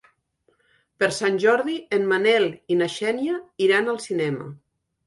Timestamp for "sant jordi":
1.17-1.77